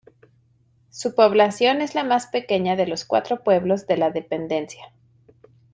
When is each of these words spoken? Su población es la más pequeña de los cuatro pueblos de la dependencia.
Su 0.89 1.13
población 1.13 1.79
es 1.79 1.93
la 1.93 2.03
más 2.03 2.25
pequeña 2.25 2.75
de 2.75 2.87
los 2.87 3.05
cuatro 3.05 3.43
pueblos 3.43 3.85
de 3.85 3.97
la 3.97 4.09
dependencia. 4.09 4.91